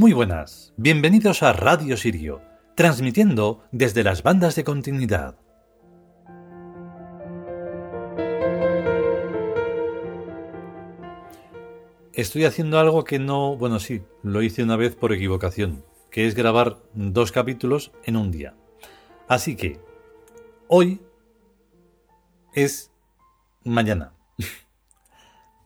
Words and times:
Muy 0.00 0.14
buenas, 0.14 0.72
bienvenidos 0.78 1.42
a 1.42 1.52
Radio 1.52 1.94
Sirio, 1.94 2.40
transmitiendo 2.74 3.64
desde 3.70 4.02
las 4.02 4.22
bandas 4.22 4.56
de 4.56 4.64
continuidad. 4.64 5.38
Estoy 12.14 12.46
haciendo 12.46 12.78
algo 12.78 13.04
que 13.04 13.18
no, 13.18 13.58
bueno 13.58 13.78
sí, 13.78 14.00
lo 14.22 14.40
hice 14.40 14.62
una 14.62 14.76
vez 14.76 14.96
por 14.96 15.12
equivocación, 15.12 15.84
que 16.10 16.26
es 16.26 16.34
grabar 16.34 16.78
dos 16.94 17.30
capítulos 17.30 17.92
en 18.04 18.16
un 18.16 18.30
día. 18.30 18.54
Así 19.28 19.54
que, 19.54 19.80
hoy 20.66 21.02
es 22.54 22.90
mañana. 23.64 24.14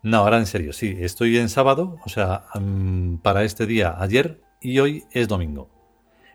No, 0.05 0.19
ahora 0.19 0.37
en 0.37 0.45
serio, 0.45 0.75
sí, 0.75 0.99
estoy 1.01 1.39
en 1.39 1.49
sábado, 1.49 1.97
o 2.05 2.11
sea, 2.11 2.45
mm, 2.61 3.17
para 3.23 3.43
este 3.43 3.65
día 3.65 3.97
ayer 3.99 4.39
y 4.61 4.79
hoy 4.79 5.05
es 5.13 5.29
domingo. 5.29 5.71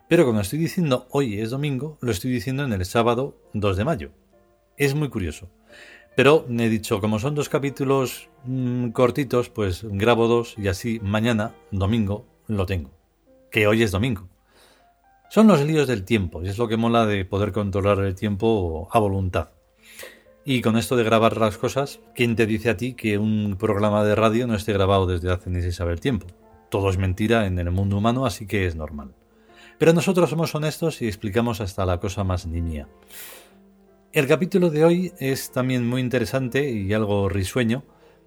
Pero 0.08 0.24
cuando 0.24 0.42
estoy 0.42 0.58
diciendo 0.58 1.06
hoy 1.12 1.38
es 1.40 1.50
domingo, 1.50 1.96
lo 2.00 2.10
estoy 2.10 2.32
diciendo 2.32 2.64
en 2.64 2.72
el 2.72 2.84
sábado 2.84 3.36
2 3.52 3.76
de 3.76 3.84
mayo. 3.84 4.10
Es 4.76 4.96
muy 4.96 5.08
curioso. 5.08 5.50
Pero 6.16 6.44
he 6.48 6.68
dicho, 6.68 7.00
como 7.00 7.20
son 7.20 7.36
dos 7.36 7.48
capítulos 7.48 8.28
mm, 8.44 8.88
cortitos, 8.88 9.50
pues 9.50 9.84
grabo 9.84 10.26
dos 10.26 10.56
y 10.58 10.66
así 10.66 10.98
mañana, 11.00 11.54
domingo, 11.70 12.26
lo 12.48 12.66
tengo. 12.66 12.90
Que 13.52 13.68
hoy 13.68 13.84
es 13.84 13.92
domingo. 13.92 14.28
Son 15.28 15.46
los 15.46 15.60
líos 15.60 15.86
del 15.86 16.04
tiempo, 16.04 16.42
y 16.42 16.48
es 16.48 16.58
lo 16.58 16.66
que 16.66 16.76
mola 16.76 17.06
de 17.06 17.24
poder 17.24 17.52
controlar 17.52 18.00
el 18.00 18.16
tiempo 18.16 18.88
a 18.90 18.98
voluntad. 18.98 19.50
Y 20.44 20.62
con 20.62 20.78
esto 20.78 20.96
de 20.96 21.04
grabar 21.04 21.36
las 21.36 21.58
cosas, 21.58 22.00
¿quién 22.14 22.34
te 22.34 22.46
dice 22.46 22.70
a 22.70 22.76
ti 22.76 22.94
que 22.94 23.18
un 23.18 23.56
programa 23.58 24.04
de 24.04 24.14
radio 24.14 24.46
no 24.46 24.54
esté 24.54 24.72
grabado 24.72 25.06
desde 25.06 25.30
hace 25.30 25.50
ni 25.50 25.60
se 25.60 25.70
sabe 25.70 25.92
el 25.92 26.00
tiempo? 26.00 26.26
Todo 26.70 26.88
es 26.88 26.96
mentira 26.96 27.46
en 27.46 27.58
el 27.58 27.70
mundo 27.70 27.98
humano, 27.98 28.24
así 28.24 28.46
que 28.46 28.66
es 28.66 28.74
normal. 28.74 29.14
Pero 29.78 29.92
nosotros 29.92 30.30
somos 30.30 30.54
honestos 30.54 31.02
y 31.02 31.06
explicamos 31.06 31.60
hasta 31.60 31.84
la 31.84 32.00
cosa 32.00 32.24
más 32.24 32.46
niña. 32.46 32.88
El 34.12 34.26
capítulo 34.26 34.70
de 34.70 34.84
hoy 34.84 35.12
es 35.18 35.52
también 35.52 35.86
muy 35.86 36.00
interesante 36.00 36.70
y 36.70 36.92
algo 36.94 37.28
risueño, 37.28 37.84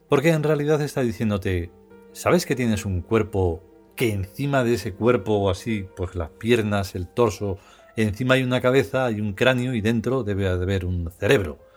porque 0.07 0.29
en 0.29 0.43
realidad 0.43 0.81
está 0.81 1.01
diciéndote, 1.01 1.71
¿sabes 2.11 2.45
que 2.45 2.55
tienes 2.55 2.85
un 2.85 3.01
cuerpo 3.01 3.63
que 3.95 4.11
encima 4.11 4.63
de 4.63 4.75
ese 4.75 4.93
cuerpo, 4.93 5.49
así, 5.49 5.87
pues 5.95 6.13
las 6.13 6.29
piernas, 6.29 6.93
el 6.93 7.07
torso, 7.07 7.57
encima 7.95 8.35
hay 8.35 8.43
una 8.43 8.61
cabeza, 8.61 9.05
hay 9.05 9.19
un 9.19 9.33
cráneo 9.33 9.73
y 9.73 9.81
dentro 9.81 10.23
debe 10.23 10.47
haber 10.47 10.85
un 10.85 11.09
cerebro? 11.11 11.72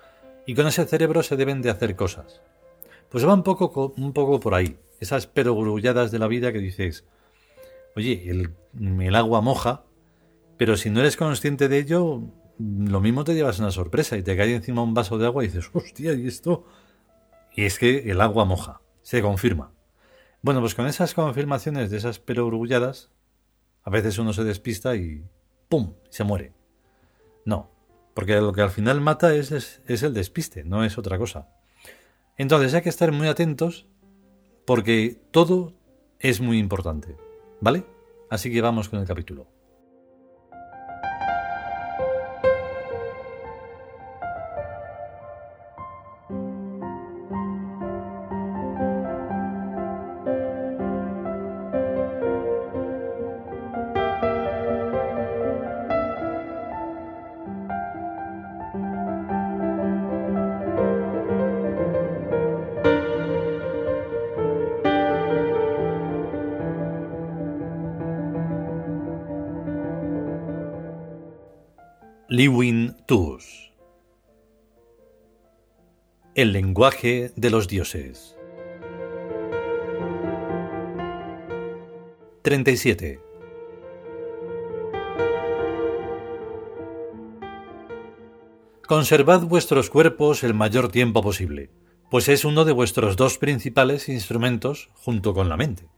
Y 0.47 0.55
con 0.55 0.67
ese 0.67 0.85
cerebro 0.87 1.23
se 1.23 1.37
deben 1.37 1.61
de 1.61 1.71
hacer 1.71 1.97
cosas. 1.97 2.41
Pues 3.09 3.27
va 3.27 3.35
un 3.35 3.43
poco, 3.43 3.93
un 3.97 4.13
poco 4.13 4.41
por 4.41 4.55
ahí, 4.55 4.79
esas 5.01 5.27
perogrulladas 5.27 6.11
de 6.11 6.19
la 6.19 6.29
vida 6.29 6.53
que 6.53 6.59
dices, 6.59 7.05
oye, 7.95 8.31
el, 8.31 8.55
el 9.01 9.15
agua 9.15 9.41
moja, 9.41 9.85
pero 10.57 10.77
si 10.77 10.91
no 10.91 11.01
eres 11.01 11.17
consciente 11.17 11.69
de 11.69 11.79
ello, 11.79 12.23
lo 12.59 13.01
mismo 13.01 13.25
te 13.25 13.35
llevas 13.35 13.59
una 13.59 13.71
sorpresa 13.71 14.17
y 14.17 14.23
te 14.23 14.37
cae 14.37 14.55
encima 14.55 14.83
un 14.83 14.95
vaso 14.95 15.19
de 15.19 15.27
agua 15.27 15.45
y 15.45 15.49
dices, 15.49 15.69
hostia, 15.73 16.15
¿y 16.15 16.27
esto? 16.27 16.65
Y 17.55 17.65
es 17.65 17.79
que 17.79 18.11
el 18.11 18.21
agua 18.21 18.45
moja, 18.45 18.81
se 19.03 19.23
confirma. 19.23 19.73
Bueno, 20.43 20.61
pues 20.61 20.75
con 20.75 20.87
esas 20.87 21.15
confirmaciones 21.15 21.91
de 21.91 21.97
esas 21.97 22.19
perogrulladas, 22.19 23.11
a 23.83 23.91
veces 23.91 24.19
uno 24.19 24.33
se 24.33 24.45
despista 24.45 24.95
y 24.97 25.25
¡pum! 25.69 25.95
se 26.11 26.25
muere. 26.25 26.53
No, 27.45 27.71
porque 28.17 28.41
lo 28.41 28.55
que 28.55 28.63
al 28.63 28.71
final 28.71 29.03
mata 29.03 29.35
es, 29.35 29.53
es, 29.53 30.03
el 30.03 30.15
despiste, 30.15 30.65
no 30.65 30.85
es 30.85 30.97
otra 30.97 31.19
cosa. 31.19 31.51
Entonces 32.39 32.73
hay 32.73 32.81
que 32.81 32.89
estar 32.89 33.13
muy 33.13 33.29
atentos 33.29 33.87
porque 34.65 35.21
todo 35.33 35.75
es 36.19 36.41
muy 36.41 36.59
importante. 36.59 37.15
¿Vale? 37.61 37.85
Así 38.31 38.51
que 38.51 38.63
vamos 38.63 38.89
con 38.89 39.01
el 39.01 39.07
capítulo. 39.07 39.47
Liwin 72.39 72.95
Tus 73.07 73.73
El 76.35 76.53
lenguaje 76.53 77.33
de 77.35 77.49
los 77.49 77.67
dioses. 77.67 78.37
37 82.43 83.21
Conservad 88.87 89.41
vuestros 89.45 89.89
cuerpos 89.89 90.45
el 90.45 90.53
mayor 90.53 90.91
tiempo 90.91 91.23
posible, 91.23 91.71
pues 92.11 92.29
es 92.29 92.45
uno 92.45 92.67
de 92.67 92.73
vuestros 92.73 93.17
dos 93.17 93.39
principales 93.39 94.11
instrumentos 94.11 94.91
junto 94.93 95.33
con 95.33 95.49
la 95.49 95.57
mente 95.57 95.89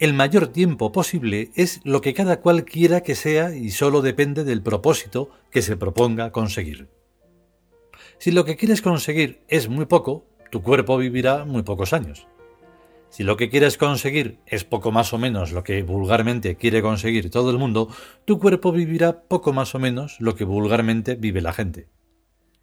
el 0.00 0.14
mayor 0.14 0.48
tiempo 0.48 0.92
posible 0.92 1.50
es 1.54 1.82
lo 1.84 2.00
que 2.00 2.14
cada 2.14 2.40
cual 2.40 2.64
quiera 2.64 3.02
que 3.02 3.14
sea 3.14 3.54
y 3.54 3.70
solo 3.70 4.00
depende 4.00 4.44
del 4.44 4.62
propósito 4.62 5.28
que 5.50 5.60
se 5.60 5.76
proponga 5.76 6.32
conseguir. 6.32 6.88
Si 8.16 8.30
lo 8.30 8.46
que 8.46 8.56
quieres 8.56 8.80
conseguir 8.80 9.42
es 9.46 9.68
muy 9.68 9.84
poco, 9.84 10.24
tu 10.50 10.62
cuerpo 10.62 10.96
vivirá 10.96 11.44
muy 11.44 11.62
pocos 11.64 11.92
años. 11.92 12.26
Si 13.10 13.24
lo 13.24 13.36
que 13.36 13.50
quieres 13.50 13.76
conseguir 13.76 14.38
es 14.46 14.64
poco 14.64 14.90
más 14.90 15.12
o 15.12 15.18
menos 15.18 15.52
lo 15.52 15.64
que 15.64 15.82
vulgarmente 15.82 16.56
quiere 16.56 16.80
conseguir 16.80 17.28
todo 17.28 17.50
el 17.50 17.58
mundo, 17.58 17.88
tu 18.24 18.38
cuerpo 18.38 18.72
vivirá 18.72 19.24
poco 19.24 19.52
más 19.52 19.74
o 19.74 19.78
menos 19.78 20.16
lo 20.18 20.34
que 20.34 20.44
vulgarmente 20.44 21.14
vive 21.14 21.42
la 21.42 21.52
gente. 21.52 21.88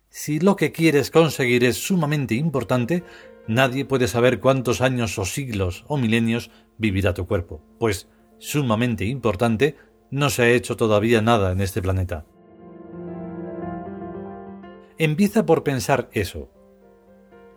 Si 0.09 0.39
lo 0.39 0.55
que 0.55 0.71
quieres 0.71 1.11
conseguir 1.11 1.63
es 1.63 1.77
sumamente 1.77 2.35
importante, 2.35 3.03
nadie 3.47 3.85
puede 3.85 4.07
saber 4.07 4.39
cuántos 4.39 4.81
años 4.81 5.17
o 5.19 5.25
siglos 5.25 5.83
o 5.87 5.97
milenios 5.97 6.49
vivirá 6.77 7.13
tu 7.13 7.27
cuerpo, 7.27 7.61
pues, 7.79 8.07
sumamente 8.39 9.05
importante, 9.05 9.75
no 10.09 10.29
se 10.29 10.43
ha 10.43 10.49
hecho 10.49 10.77
todavía 10.77 11.21
nada 11.21 11.51
en 11.51 11.61
este 11.61 11.81
planeta. 11.81 12.25
Empieza 14.97 15.45
por 15.45 15.63
pensar 15.63 16.09
eso. 16.13 16.49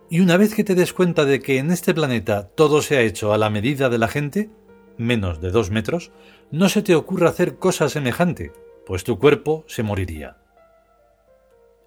Y 0.09 0.19
una 0.19 0.37
vez 0.37 0.53
que 0.53 0.63
te 0.63 0.75
des 0.75 0.93
cuenta 0.93 1.25
de 1.25 1.39
que 1.39 1.57
en 1.57 1.71
este 1.71 1.93
planeta 1.93 2.49
todo 2.49 2.81
se 2.81 2.97
ha 2.97 3.01
hecho 3.01 3.33
a 3.33 3.37
la 3.37 3.49
medida 3.49 3.89
de 3.89 3.97
la 3.97 4.09
gente, 4.09 4.51
menos 4.97 5.41
de 5.41 5.51
dos 5.51 5.71
metros, 5.71 6.11
no 6.51 6.67
se 6.67 6.81
te 6.81 6.95
ocurra 6.95 7.29
hacer 7.29 7.57
cosa 7.57 7.87
semejante, 7.87 8.51
pues 8.85 9.03
tu 9.05 9.17
cuerpo 9.17 9.63
se 9.67 9.83
moriría. 9.83 10.40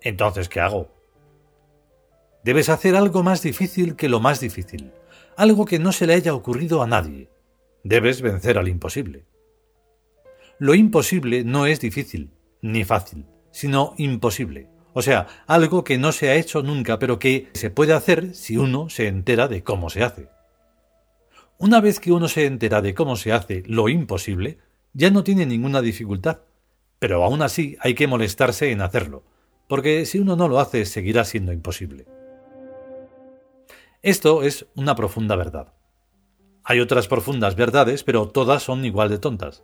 Entonces, 0.04 0.50
¿qué 0.50 0.60
hago? 0.60 0.90
Debes 2.44 2.68
hacer 2.68 2.94
algo 2.94 3.22
más 3.22 3.42
difícil 3.42 3.96
que 3.96 4.10
lo 4.10 4.20
más 4.20 4.38
difícil, 4.38 4.92
algo 5.34 5.64
que 5.64 5.78
no 5.78 5.92
se 5.92 6.06
le 6.06 6.12
haya 6.12 6.34
ocurrido 6.34 6.82
a 6.82 6.86
nadie. 6.86 7.30
Debes 7.82 8.20
vencer 8.20 8.58
al 8.58 8.68
imposible. 8.68 9.24
Lo 10.58 10.74
imposible 10.74 11.42
no 11.42 11.64
es 11.64 11.80
difícil, 11.80 12.30
ni 12.60 12.84
fácil, 12.84 13.24
sino 13.50 13.94
imposible. 13.96 14.68
O 14.92 15.00
sea, 15.00 15.26
algo 15.46 15.84
que 15.84 15.96
no 15.96 16.12
se 16.12 16.28
ha 16.28 16.34
hecho 16.34 16.62
nunca, 16.62 16.98
pero 16.98 17.18
que 17.18 17.48
se 17.54 17.70
puede 17.70 17.94
hacer 17.94 18.34
si 18.34 18.58
uno 18.58 18.90
se 18.90 19.08
entera 19.08 19.48
de 19.48 19.64
cómo 19.64 19.88
se 19.88 20.04
hace. 20.04 20.28
Una 21.56 21.80
vez 21.80 21.98
que 21.98 22.12
uno 22.12 22.28
se 22.28 22.44
entera 22.44 22.82
de 22.82 22.94
cómo 22.94 23.16
se 23.16 23.32
hace 23.32 23.62
lo 23.66 23.88
imposible, 23.88 24.58
ya 24.92 25.10
no 25.10 25.24
tiene 25.24 25.46
ninguna 25.46 25.80
dificultad, 25.80 26.40
pero 26.98 27.24
aún 27.24 27.40
así 27.40 27.78
hay 27.80 27.94
que 27.94 28.06
molestarse 28.06 28.70
en 28.70 28.82
hacerlo, 28.82 29.24
porque 29.68 30.06
si 30.06 30.18
uno 30.18 30.36
no 30.36 30.48
lo 30.48 30.58
hace 30.60 30.84
seguirá 30.84 31.24
siendo 31.24 31.52
imposible. 31.52 32.06
Esto 34.02 34.42
es 34.42 34.66
una 34.76 34.94
profunda 34.94 35.36
verdad. 35.36 35.72
Hay 36.62 36.80
otras 36.80 37.08
profundas 37.08 37.56
verdades, 37.56 38.04
pero 38.04 38.28
todas 38.28 38.62
son 38.62 38.84
igual 38.84 39.08
de 39.08 39.18
tontas. 39.18 39.62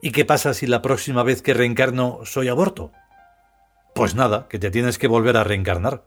¿Y 0.00 0.12
qué 0.12 0.24
pasa 0.24 0.54
si 0.54 0.66
la 0.66 0.82
próxima 0.82 1.22
vez 1.22 1.42
que 1.42 1.54
reencarno 1.54 2.20
soy 2.24 2.48
aborto? 2.48 2.92
Pues 3.94 4.14
nada, 4.14 4.46
que 4.48 4.58
te 4.58 4.70
tienes 4.70 4.98
que 4.98 5.08
volver 5.08 5.36
a 5.36 5.44
reencarnar. 5.44 6.04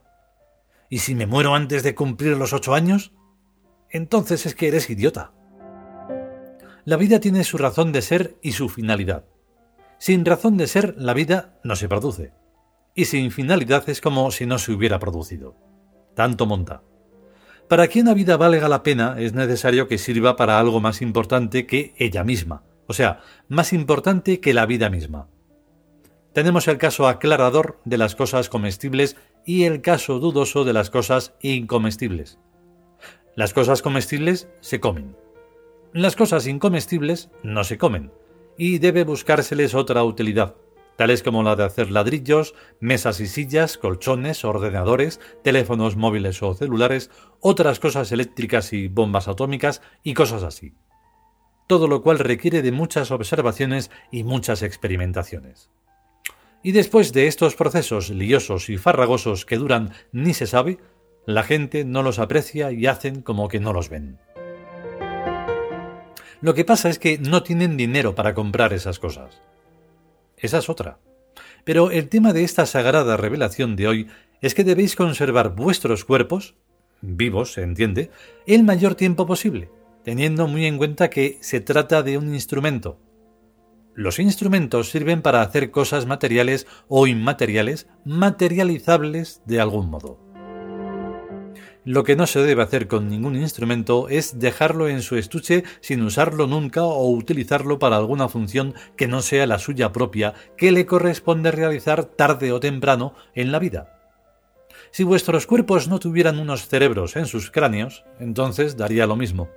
¿Y 0.90 1.00
si 1.00 1.16
me 1.16 1.26
muero 1.26 1.56
antes 1.56 1.84
de 1.84 1.96
cumplir 1.96 2.38
los 2.38 2.54
ocho 2.54 2.74
años? 2.74 3.14
Entonces 3.90 4.46
es 4.46 4.56
que 4.56 4.68
eres 4.68 4.90
idiota. 4.90 5.32
La 6.86 6.98
vida 6.98 7.20
tiene 7.20 7.44
su 7.44 7.58
razón 7.58 7.92
de 7.92 8.02
ser 8.02 8.38
y 8.42 8.54
su 8.54 8.70
finalidad. 8.70 9.26
Sin 9.98 10.24
razón 10.24 10.58
de 10.58 10.68
ser, 10.68 10.96
la 10.98 11.14
vida 11.14 11.60
no 11.64 11.76
se 11.76 11.90
produce. 11.90 12.32
Y 13.00 13.06
sin 13.06 13.32
finalidad 13.32 13.90
es 13.90 14.02
como 14.02 14.30
si 14.30 14.46
no 14.46 14.60
se 14.60 14.74
hubiera 14.74 15.00
producido. 15.00 15.56
Tanto 16.16 16.46
monta. 16.46 16.84
Para 17.70 17.88
que 17.88 18.02
una 18.02 18.14
vida 18.14 18.36
valga 18.36 18.68
la 18.68 18.84
pena 18.84 19.16
es 19.18 19.34
necesario 19.34 19.88
que 19.88 19.98
sirva 19.98 20.36
para 20.36 20.60
algo 20.60 20.82
más 20.82 21.02
importante 21.02 21.66
que 21.66 21.94
ella 21.98 22.26
misma, 22.26 22.66
o 22.88 22.94
sea, 22.94 23.22
más 23.48 23.72
importante 23.72 24.42
que 24.42 24.54
la 24.54 24.66
vida 24.66 24.90
misma. 24.90 25.30
Tenemos 26.34 26.68
el 26.68 26.78
caso 26.78 27.08
aclarador 27.08 27.80
de 27.86 27.98
las 27.98 28.16
cosas 28.18 28.50
comestibles 28.50 29.16
y 29.46 29.64
el 29.64 29.80
caso 29.80 30.20
dudoso 30.20 30.66
de 30.66 30.74
las 30.74 30.90
cosas 30.90 31.36
incomestibles. 31.40 32.38
Las 33.34 33.54
cosas 33.54 33.82
comestibles 33.82 34.50
se 34.60 34.82
comen. 34.82 35.16
Las 35.94 36.18
cosas 36.18 36.48
incomestibles 36.48 37.30
no 37.44 37.64
se 37.64 37.78
comen, 37.78 38.12
y 38.58 38.80
debe 38.80 39.06
buscárseles 39.06 39.74
otra 39.74 40.04
utilidad, 40.04 40.56
tales 41.00 41.24
como 41.24 41.44
la 41.44 41.56
de 41.56 41.64
hacer 41.64 41.92
ladrillos, 41.92 42.56
mesas 42.82 43.22
y 43.22 43.28
sillas, 43.28 43.78
colchones, 43.78 44.44
ordenadores, 44.44 45.22
teléfonos 45.46 45.96
móviles 45.96 46.44
o 46.44 46.54
celulares, 46.54 47.10
otras 47.40 47.80
cosas 47.80 48.12
eléctricas 48.12 48.74
y 48.74 48.90
bombas 48.90 49.30
atómicas 49.30 49.82
y 50.04 50.14
cosas 50.14 50.44
así. 50.44 50.74
Todo 51.68 51.88
lo 51.88 52.04
cual 52.04 52.20
requiere 52.20 52.62
de 52.62 52.74
muchas 52.74 53.12
observaciones 53.12 53.92
y 54.12 54.26
muchas 54.26 54.62
experimentaciones. 54.62 55.70
Y 56.64 56.74
después 56.74 57.14
de 57.14 57.28
estos 57.28 57.56
procesos 57.56 58.10
liosos 58.10 58.70
y 58.70 58.76
farragosos 58.76 59.46
que 59.46 59.56
duran 59.56 59.94
ni 60.12 60.34
se 60.34 60.48
sabe, 60.48 60.80
la 61.26 61.44
gente 61.44 61.86
no 61.86 62.04
los 62.04 62.20
aprecia 62.20 62.74
y 62.74 62.88
hacen 62.88 63.22
como 63.22 63.48
que 63.48 63.62
no 63.62 63.72
los 63.72 63.88
ven. 63.88 64.20
Lo 66.42 66.54
que 66.54 66.66
pasa 66.66 66.90
es 66.90 67.00
que 67.00 67.20
no 67.20 67.42
tienen 67.42 67.78
dinero 67.78 68.16
para 68.16 68.34
comprar 68.34 68.74
esas 68.74 69.00
cosas. 69.00 69.42
Esa 70.40 70.60
es 70.60 70.70
otra. 70.70 71.00
Pero 71.64 71.92
el 71.92 72.10
tema 72.10 72.34
de 72.34 72.44
esta 72.44 72.66
sagrada 72.66 73.18
revelación 73.18 73.76
de 73.76 73.88
hoy 73.88 74.08
es 74.42 74.56
que 74.56 74.64
debéis 74.64 74.96
conservar 74.96 75.56
vuestros 75.56 76.06
cuerpos, 76.06 76.56
vivos, 77.02 77.54
se 77.54 77.62
entiende, 77.62 78.10
el 78.48 78.64
mayor 78.64 78.96
tiempo 78.96 79.26
posible, 79.26 79.70
teniendo 80.04 80.48
muy 80.48 80.66
en 80.66 80.78
cuenta 80.78 81.10
que 81.10 81.38
se 81.42 81.60
trata 81.60 82.04
de 82.04 82.18
un 82.18 82.34
instrumento. 82.34 83.00
Los 83.96 84.20
instrumentos 84.20 84.90
sirven 84.90 85.22
para 85.22 85.42
hacer 85.42 85.72
cosas 85.72 86.06
materiales 86.06 86.68
o 86.88 87.06
inmateriales 87.06 87.88
materializables 88.06 89.42
de 89.46 89.60
algún 89.60 89.90
modo. 89.90 90.29
Lo 91.90 92.04
que 92.04 92.16
no 92.16 92.28
se 92.28 92.44
debe 92.44 92.62
hacer 92.62 92.88
con 92.88 93.10
ningún 93.10 93.36
instrumento 93.36 94.10
es 94.10 94.38
dejarlo 94.38 94.88
en 94.88 95.02
su 95.02 95.16
estuche 95.16 95.64
sin 95.82 96.04
usarlo 96.04 96.46
nunca 96.46 96.84
o 96.84 97.10
utilizarlo 97.10 97.80
para 97.80 97.98
alguna 97.98 98.30
función 98.30 98.76
que 98.96 99.08
no 99.08 99.24
sea 99.24 99.48
la 99.48 99.58
suya 99.58 99.92
propia 99.92 100.36
que 100.56 100.72
le 100.72 100.86
corresponde 100.86 101.50
realizar 101.50 102.06
tarde 102.06 102.52
o 102.52 102.60
temprano 102.60 103.16
en 103.34 103.52
la 103.52 103.58
vida. 103.58 104.14
Si 104.92 105.04
vuestros 105.04 105.48
cuerpos 105.48 105.88
no 105.88 105.98
tuvieran 105.98 106.38
unos 106.38 106.68
cerebros 106.68 107.16
en 107.16 107.26
sus 107.26 107.50
cráneos, 107.50 108.06
entonces 108.20 108.78
daría 108.78 109.08
lo 109.08 109.16
mismo. 109.16 109.50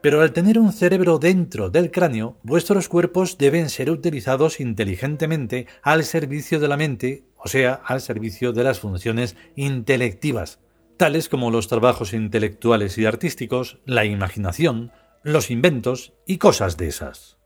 Pero 0.00 0.20
al 0.20 0.32
tener 0.32 0.58
un 0.58 0.72
cerebro 0.72 1.20
dentro 1.20 1.70
del 1.70 1.92
cráneo, 1.92 2.38
vuestros 2.42 2.88
cuerpos 2.88 3.38
deben 3.38 3.70
ser 3.70 3.88
utilizados 3.88 4.58
inteligentemente 4.58 5.68
al 5.80 6.02
servicio 6.02 6.58
de 6.58 6.66
la 6.66 6.76
mente, 6.76 7.22
o 7.36 7.46
sea, 7.46 7.74
al 7.84 8.00
servicio 8.00 8.52
de 8.52 8.64
las 8.64 8.80
funciones 8.80 9.36
intelectivas, 9.54 10.58
tales 10.96 11.28
como 11.28 11.50
los 11.50 11.68
trabajos 11.68 12.12
intelectuales 12.12 12.98
y 12.98 13.06
artísticos, 13.06 13.78
la 13.84 14.04
imaginación, 14.04 14.92
los 15.22 15.50
inventos 15.50 16.14
y 16.26 16.38
cosas 16.38 16.76
de 16.76 16.88
esas. 16.88 17.41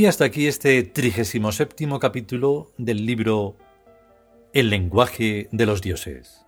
Y 0.00 0.06
hasta 0.06 0.24
aquí 0.24 0.46
este 0.46 0.82
37 0.82 1.86
capítulo 2.00 2.72
del 2.78 3.04
libro 3.04 3.58
El 4.54 4.70
lenguaje 4.70 5.50
de 5.52 5.66
los 5.66 5.82
dioses. 5.82 6.46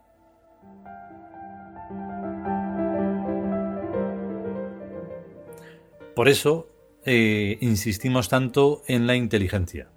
Por 6.17 6.31
eso 6.31 6.67
eh, 7.05 7.59
insistimos 7.61 8.31
tanto 8.31 8.85
en 8.87 9.07
la 9.07 9.17
inteligencia, 9.17 9.91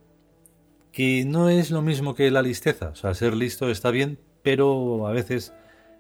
que 0.92 1.24
no 1.24 1.48
es 1.48 1.72
lo 1.72 1.82
mismo 1.82 2.14
que 2.14 2.32
la 2.32 2.42
listeza. 2.42 2.90
O 2.90 2.96
sea, 2.96 3.14
ser 3.14 3.38
listo 3.38 3.70
está 3.70 3.90
bien, 3.90 4.20
pero 4.44 5.08
a 5.08 5.14
veces 5.14 5.54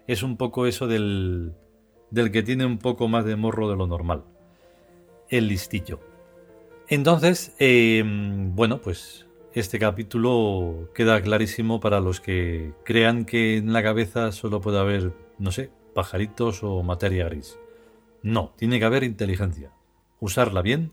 es 0.07 0.23
un 0.23 0.35
poco 0.35 0.67
eso 0.67 0.87
del, 0.87 1.53
del 2.11 2.33
que 2.33 2.43
tiene 2.43 2.65
un 2.65 2.79
poco 2.79 3.07
más 3.07 3.23
de 3.23 3.37
morro 3.37 3.69
de 3.69 3.77
lo 3.77 3.87
normal. 3.87 4.25
El 5.29 5.47
listillo. 5.47 6.14
Entonces, 6.87 7.55
em, 7.57 8.55
bueno, 8.55 8.79
pues 8.79 9.25
este 9.53 9.79
capítulo 9.79 10.89
queda 10.93 11.19
clarísimo 11.21 11.79
para 11.79 12.00
los 12.00 12.21
que 12.21 12.74
crean 12.83 13.25
que 13.25 13.57
en 13.57 13.74
la 13.74 13.81
cabeza 13.81 14.31
solo 14.31 14.62
puede 14.62 14.79
haber, 14.79 15.13
no 15.39 15.51
sé, 15.51 15.71
pajaritos 15.95 16.62
o 16.63 16.83
materia 16.83 17.25
gris. 17.25 17.57
No, 18.21 18.53
tiene 18.55 18.77
que 18.77 18.86
haber 18.86 19.03
inteligencia. 19.03 19.71
Usarla 20.19 20.62
bien, 20.62 20.91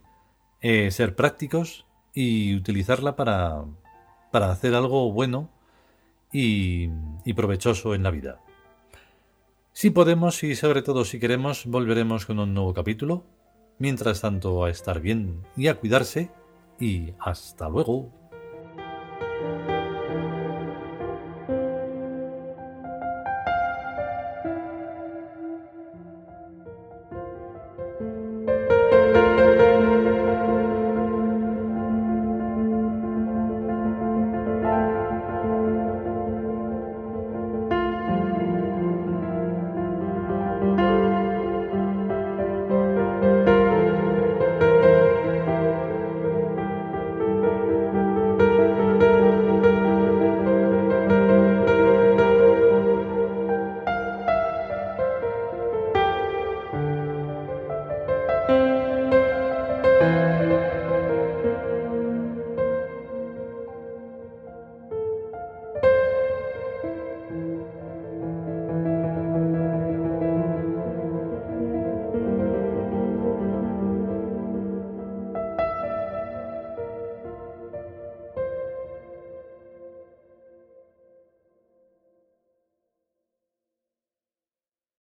eh, 0.63 0.91
ser 0.91 1.15
prácticos 1.15 1.85
y 2.15 2.57
utilizarla 2.57 3.15
para, 3.15 3.63
para 4.31 4.51
hacer 4.51 4.75
algo 4.75 5.13
bueno 5.13 5.51
y, 6.33 6.89
y 7.27 7.35
provechoso 7.35 7.95
en 7.95 8.03
la 8.03 8.11
vida. 8.11 8.41
Si 9.75 9.91
podemos 9.91 10.43
y 10.43 10.55
sobre 10.55 10.81
todo 10.81 11.05
si 11.05 11.21
queremos, 11.21 11.67
volveremos 11.67 12.25
con 12.25 12.39
un 12.39 12.55
nuevo 12.55 12.73
capítulo 12.73 13.25
Mientras 13.83 14.21
tanto, 14.21 14.65
a 14.65 14.71
estar 14.71 15.01
bien 15.01 15.45
y 15.57 15.67
a 15.67 15.75
cuidarse 15.75 16.31
y 16.79 17.15
hasta 17.19 17.69
luego. 17.69 18.13